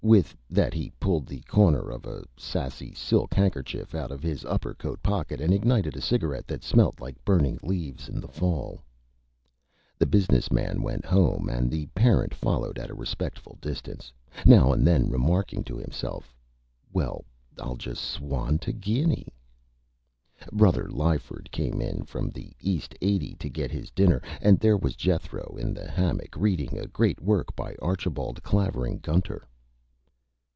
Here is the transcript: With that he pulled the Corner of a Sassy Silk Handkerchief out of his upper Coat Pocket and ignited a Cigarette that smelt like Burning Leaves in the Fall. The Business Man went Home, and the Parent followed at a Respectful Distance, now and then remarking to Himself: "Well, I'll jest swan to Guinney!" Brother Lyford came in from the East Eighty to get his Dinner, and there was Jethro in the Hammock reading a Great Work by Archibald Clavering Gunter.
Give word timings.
With 0.03 0.35
that 0.49 0.73
he 0.73 0.91
pulled 0.99 1.27
the 1.27 1.41
Corner 1.41 1.89
of 1.91 2.05
a 2.07 2.23
Sassy 2.35 2.91
Silk 2.93 3.33
Handkerchief 3.35 3.93
out 3.95 4.09
of 4.11 4.23
his 4.23 4.43
upper 4.45 4.73
Coat 4.73 5.01
Pocket 5.03 5.39
and 5.39 5.53
ignited 5.53 5.95
a 5.95 6.01
Cigarette 6.01 6.47
that 6.47 6.63
smelt 6.63 6.99
like 6.99 7.23
Burning 7.23 7.59
Leaves 7.61 8.09
in 8.09 8.19
the 8.19 8.27
Fall. 8.27 8.81
The 9.99 10.07
Business 10.07 10.51
Man 10.51 10.81
went 10.81 11.05
Home, 11.05 11.47
and 11.49 11.69
the 11.69 11.85
Parent 11.95 12.33
followed 12.33 12.79
at 12.79 12.89
a 12.89 12.95
Respectful 12.95 13.59
Distance, 13.61 14.11
now 14.43 14.73
and 14.73 14.85
then 14.87 15.07
remarking 15.07 15.63
to 15.65 15.77
Himself: 15.77 16.33
"Well, 16.91 17.23
I'll 17.59 17.77
jest 17.77 18.01
swan 18.03 18.57
to 18.59 18.73
Guinney!" 18.73 19.29
Brother 20.51 20.89
Lyford 20.89 21.49
came 21.51 21.79
in 21.79 22.03
from 22.05 22.31
the 22.31 22.51
East 22.59 22.95
Eighty 23.01 23.35
to 23.35 23.49
get 23.49 23.69
his 23.71 23.91
Dinner, 23.91 24.19
and 24.41 24.59
there 24.59 24.77
was 24.77 24.95
Jethro 24.95 25.55
in 25.59 25.75
the 25.75 25.87
Hammock 25.89 26.35
reading 26.35 26.75
a 26.77 26.87
Great 26.87 27.21
Work 27.21 27.55
by 27.55 27.75
Archibald 27.75 28.41
Clavering 28.41 28.97
Gunter. 28.97 29.47